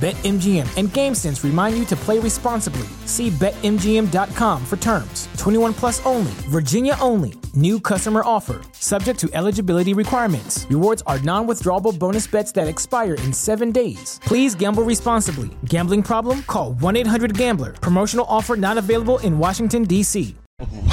[0.00, 2.86] BetMGM and GameSense remind you to play responsibly.
[3.04, 5.26] See BetMGM.com for terms.
[5.38, 7.34] 21 plus only, Virginia only.
[7.52, 10.68] New customer offer, subject to eligibility requirements.
[10.70, 14.20] Rewards are non withdrawable bonus bets that expire in seven days.
[14.22, 15.50] Please gamble responsibly.
[15.64, 16.44] Gambling problem?
[16.44, 17.72] Call 1 800 Gambler.
[17.72, 20.36] Promotional offer not available in Washington, D.C.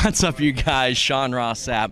[0.02, 0.97] What's up, you guys?
[0.97, 1.92] Sean Ross Sapp,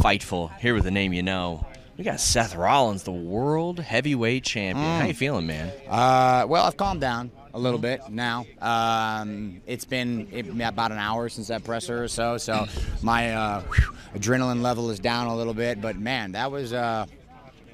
[0.00, 1.66] Fightful, here with a name you know.
[2.02, 4.84] We got Seth Rollins, the world heavyweight champion.
[4.84, 5.70] How you feeling, man?
[5.88, 8.44] Uh, well, I've calmed down a little bit now.
[8.60, 12.66] Um, it's been it, about an hour since that presser or so, so
[13.02, 15.80] my uh, whew, adrenaline level is down a little bit.
[15.80, 17.06] But man, that was uh,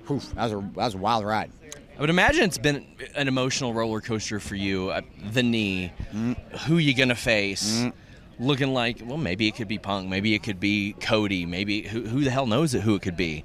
[0.07, 1.51] whew, that was a that was a wild ride.
[1.97, 4.91] I would imagine it's been an emotional roller coaster for you.
[4.91, 5.01] Uh,
[5.33, 5.91] the knee,
[6.67, 7.83] who you gonna face?
[8.39, 12.03] Looking like, well, maybe it could be Punk, maybe it could be Cody, maybe who,
[12.03, 13.43] who the hell knows it, who it could be.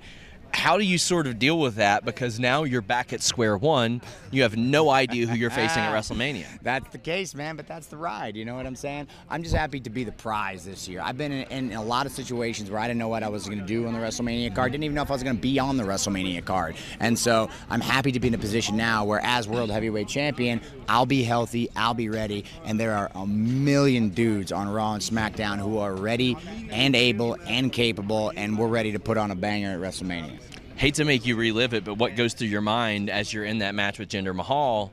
[0.53, 2.05] How do you sort of deal with that?
[2.05, 4.01] Because now you're back at square one.
[4.31, 6.45] You have no idea who you're facing at ah, WrestleMania.
[6.61, 8.37] That's the case, man, but that's the ride.
[8.37, 9.07] You know what I'm saying?
[9.29, 11.01] I'm just happy to be the prize this year.
[11.03, 13.45] I've been in, in a lot of situations where I didn't know what I was
[13.45, 14.71] going to do on the WrestleMania card.
[14.71, 16.75] Didn't even know if I was going to be on the WrestleMania card.
[16.99, 20.61] And so I'm happy to be in a position now where, as World Heavyweight Champion,
[20.87, 25.01] I'll be healthy, I'll be ready, and there are a million dudes on Raw and
[25.01, 26.37] SmackDown who are ready
[26.69, 30.39] and able and capable, and we're ready to put on a banger at WrestleMania.
[30.83, 33.59] Hate to make you relive it, but what goes through your mind as you're in
[33.59, 34.91] that match with Jinder Mahal?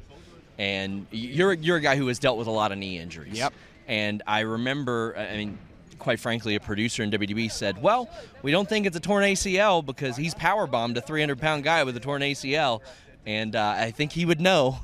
[0.56, 3.36] And you're you're a guy who has dealt with a lot of knee injuries.
[3.36, 3.52] Yep.
[3.88, 5.58] And I remember, I mean,
[5.98, 8.08] quite frankly, a producer in WWE said, "Well,
[8.42, 11.82] we don't think it's a torn ACL because he's power bombed a 300 pound guy
[11.82, 12.82] with a torn ACL,"
[13.26, 14.78] and uh, I think he would know.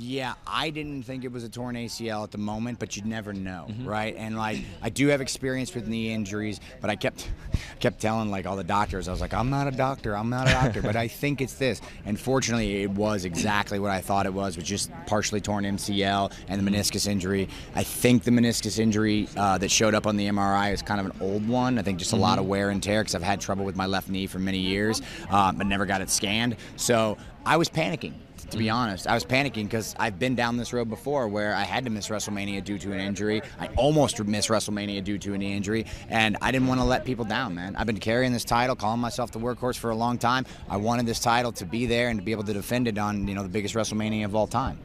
[0.00, 3.32] Yeah, I didn't think it was a torn ACL at the moment, but you never
[3.32, 4.14] know, right?
[4.16, 7.28] And like, I do have experience with knee injuries, but I kept
[7.80, 10.46] kept telling like all the doctors, I was like, I'm not a doctor, I'm not
[10.46, 11.80] a doctor, but I think it's this.
[12.06, 16.32] And fortunately, it was exactly what I thought it was, was just partially torn MCL
[16.46, 17.48] and the meniscus injury.
[17.74, 21.06] I think the meniscus injury uh, that showed up on the MRI is kind of
[21.06, 21.76] an old one.
[21.76, 23.86] I think just a lot of wear and tear because I've had trouble with my
[23.86, 26.54] left knee for many years, uh, but never got it scanned.
[26.76, 28.14] So I was panicking
[28.50, 28.76] to be mm-hmm.
[28.76, 29.06] honest.
[29.06, 32.08] I was panicking because I've been down this road before where I had to miss
[32.08, 33.42] WrestleMania due to an injury.
[33.58, 37.24] I almost missed WrestleMania due to an injury, and I didn't want to let people
[37.24, 37.76] down, man.
[37.76, 40.46] I've been carrying this title, calling myself the workhorse for a long time.
[40.68, 43.26] I wanted this title to be there and to be able to defend it on,
[43.28, 44.78] you know, the biggest WrestleMania of all time.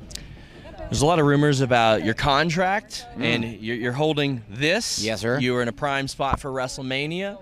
[0.77, 3.23] There's a lot of rumors about your contract, mm.
[3.23, 5.03] and you're, you're holding this.
[5.03, 5.39] Yes, sir.
[5.39, 7.39] You were in a prime spot for WrestleMania.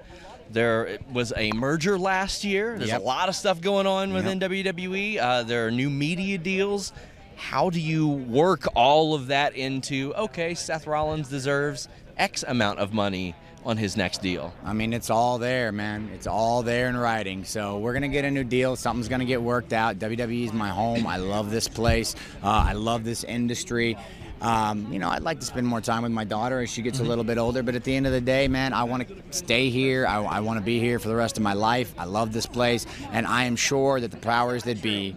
[0.52, 2.78] There was a merger last year.
[2.78, 3.02] There's Yep.
[3.02, 5.18] a lot of stuff going on within WWE.
[5.20, 6.92] Uh, there are new media deals.
[7.38, 11.88] How do you work all of that into, okay, Seth Rollins deserves
[12.18, 13.34] X amount of money
[13.66, 14.54] on his next deal?
[14.64, 16.10] I mean, it's all there, man.
[16.14, 17.44] It's all there in writing.
[17.46, 18.76] So we're gonna get a new deal.
[18.76, 19.98] Something's gonna get worked out.
[20.00, 21.08] WWE is my home.
[21.08, 22.16] I love this place.
[22.44, 23.98] Uh, I love this industry.
[24.42, 27.00] Um, you know, I'd like to spend more time with my daughter as she gets
[27.00, 27.62] a little bit older.
[27.62, 30.08] But at the end of the day, man, I want to stay here.
[30.08, 31.94] I, I want to be here for the rest of my life.
[31.98, 35.16] I love this place, and I am sure that the powers that be.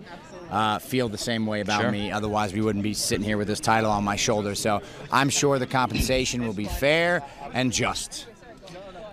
[0.50, 1.90] uh, feel the same way about Sure.
[1.90, 2.12] me.
[2.12, 4.54] Otherwise, we wouldn't be sitting here with this title on my shoulder.
[4.54, 7.24] So I'm sure the compensation will be fair
[7.54, 8.26] and just.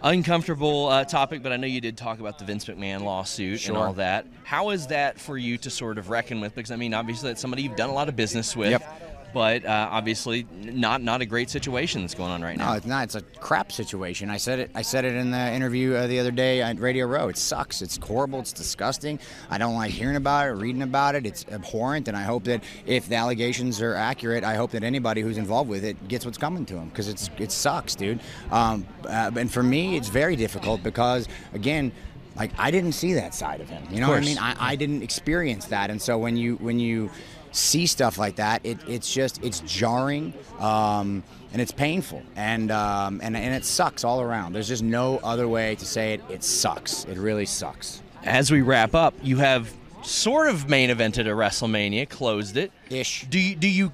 [0.04, 3.76] Uncomfortable uh, topic, but I know you did talk about the Vince McMahon lawsuit Sure.
[3.76, 4.26] and all that.
[4.44, 6.54] How is that for you to sort of reckon with?
[6.56, 8.72] Because I mean, obviously, that's somebody you've done a lot of business with.
[8.72, 9.11] Yep.
[9.34, 12.72] But uh, obviously, not not a great situation that's going on right now.
[12.72, 13.04] No, it's not.
[13.06, 14.30] It's a crap situation.
[14.30, 14.72] I said it.
[14.76, 17.30] I said it in the interview uh, the other day at Radio Row.
[17.30, 17.82] It sucks.
[17.82, 18.40] It's horrible.
[18.40, 19.20] It's disgusting.
[19.50, 21.26] I don't like hearing about it, reading about it.
[21.26, 25.22] It's abhorrent, and I hope that if the allegations are accurate, I hope that anybody
[25.22, 28.20] who's involved with it gets what's coming to them because it's it sucks, dude.
[28.52, 31.92] Um, uh, and for me, it's very difficult because again.
[32.34, 34.38] Like I didn't see that side of him, you know what I mean?
[34.38, 37.12] I, I didn't experience that, and so when you when you
[37.52, 43.20] see stuff like that, it, it's just it's jarring um, and it's painful and, um,
[43.24, 44.54] and and it sucks all around.
[44.54, 46.22] There's just no other way to say it.
[46.30, 47.06] It sucks.
[47.06, 48.02] It really sucks.
[48.24, 52.72] As we wrap up, you have sort of main evented a WrestleMania, closed it.
[52.90, 53.26] Ish.
[53.30, 53.92] Do you do you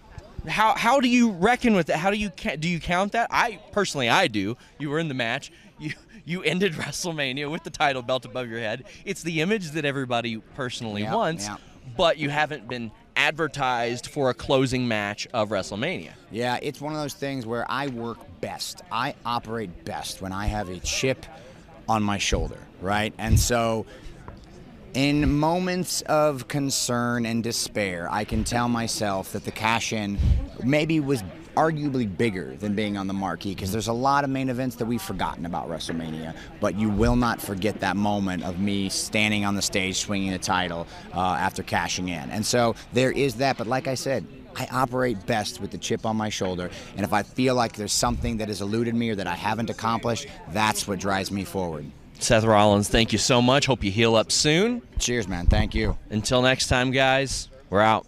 [0.47, 1.97] how how do you reckon with that?
[1.97, 2.29] How do you
[2.59, 3.27] do you count that?
[3.31, 4.55] I personally I do.
[4.79, 5.51] You were in the match.
[5.79, 5.93] You
[6.25, 8.83] you ended WrestleMania with the title belt above your head.
[9.05, 11.55] It's the image that everybody personally Yeah, wants, yeah.
[11.95, 16.11] But you haven't been advertised for a closing match of WrestleMania.
[16.31, 18.81] Yeah, it's one of those things where I work best.
[18.91, 21.25] I operate best when I have a chip
[21.89, 23.13] on my shoulder, right?
[23.17, 23.85] And so
[24.93, 30.17] in moments of concern and despair, I can tell myself that the cash in
[30.63, 31.23] maybe was
[31.57, 34.85] arguably bigger than being on the marquee because there's a lot of main events that
[34.85, 39.55] we've forgotten about WrestleMania, but you will not forget that moment of me standing on
[39.55, 42.29] the stage swinging the title uh, after cashing in.
[42.29, 44.23] And so there is that, but like I said,
[44.55, 47.93] I operate best with the chip on my shoulder, and if I feel like there's
[47.93, 51.89] something that has eluded me or that I haven't accomplished, that's what drives me forward.
[52.19, 53.65] Seth Rollins, thank you so much.
[53.65, 54.81] Hope you heal up soon.
[54.99, 55.45] Cheers, man.
[55.45, 55.97] Thank you.
[56.09, 58.07] Until next time, guys, we're out.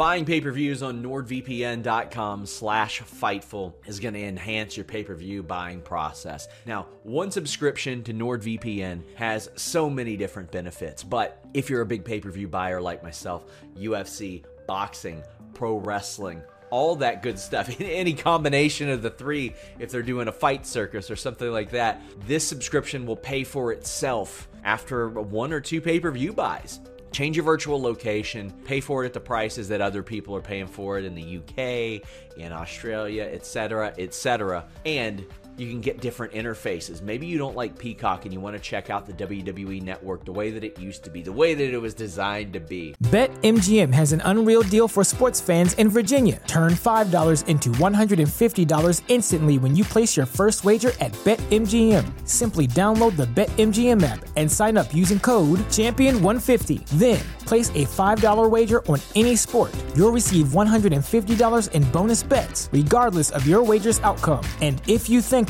[0.00, 6.48] Buying pay-per-views on nordvpn.com slash Fightful is going to enhance your pay-per-view buying process.
[6.64, 12.06] Now, one subscription to NordVPN has so many different benefits, but if you're a big
[12.06, 13.44] pay-per-view buyer like myself,
[13.76, 20.02] UFC, boxing, pro wrestling, all that good stuff, any combination of the three, if they're
[20.02, 25.10] doing a fight circus or something like that, this subscription will pay for itself after
[25.10, 26.80] one or two pay-per-view buys.
[27.12, 30.66] Change your virtual location, pay for it at the prices that other people are paying
[30.66, 32.02] for it in the UK,
[32.36, 34.66] in Australia, etc., etc.
[34.86, 35.26] And
[35.60, 37.02] you can get different interfaces.
[37.02, 40.32] Maybe you don't like Peacock and you want to check out the WWE network the
[40.32, 42.94] way that it used to be, the way that it was designed to be.
[43.04, 46.40] BetMGM has an unreal deal for sports fans in Virginia.
[46.46, 52.26] Turn $5 into $150 instantly when you place your first wager at BetMGM.
[52.26, 56.86] Simply download the BetMGM app and sign up using code Champion150.
[56.90, 59.74] Then, place a $5 wager on any sport.
[59.94, 64.44] You'll receive $150 in bonus bets, regardless of your wager's outcome.
[64.62, 65.49] And if you think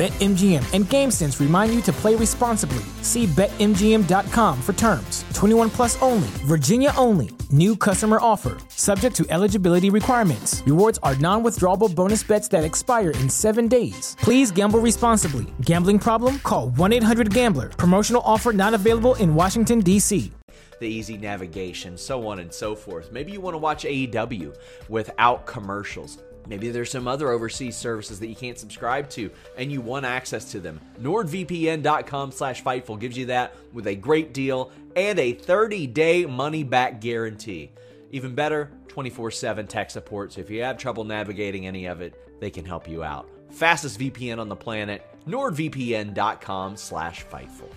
[0.00, 2.82] BetMGM and GameSense remind you to play responsibly.
[3.02, 5.26] See BetMGM.com for terms.
[5.34, 7.28] 21 plus only, Virginia only.
[7.50, 8.56] New customer offer.
[8.70, 10.62] Subject to eligibility requirements.
[10.64, 14.16] Rewards are non withdrawable bonus bets that expire in seven days.
[14.22, 15.44] Please gamble responsibly.
[15.66, 16.38] Gambling problem?
[16.38, 17.68] Call 1 800 Gambler.
[17.68, 20.32] Promotional offer not available in Washington, D.C.
[20.78, 23.12] the easy navigation, so on and so forth.
[23.12, 24.56] Maybe you want to watch AEW
[24.88, 26.16] without commercials.
[26.50, 30.50] Maybe there's some other overseas services that you can't subscribe to and you want access
[30.50, 30.80] to them.
[31.00, 37.70] NordVPN.com slash Fightful gives you that with a great deal and a 30-day money-back guarantee.
[38.10, 42.50] Even better, 24-7 tech support, so if you have trouble navigating any of it, they
[42.50, 43.30] can help you out.
[43.50, 47.70] Fastest VPN on the planet, NordVPN.com slash Fightful.